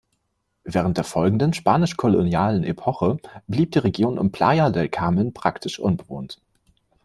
Während 0.63 0.97
der 0.97 1.03
folgenden 1.03 1.53
spanisch-kolonialen 1.53 2.63
Epoche 2.63 3.19
blieb 3.45 3.69
die 3.73 3.77
Region 3.77 4.17
um 4.17 4.31
Playa 4.31 4.71
del 4.71 4.89
Carmen 4.89 5.31
praktisch 5.31 5.77
unbewohnt. 5.77 6.41